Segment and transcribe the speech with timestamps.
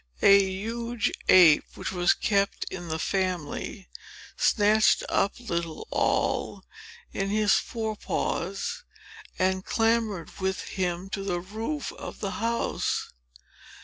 [0.23, 3.87] A huge ape which was kept in the family,
[4.35, 6.63] snatched up little Noll
[7.13, 8.81] in his forepaws
[9.37, 13.11] and clambered with him to the roof of the house.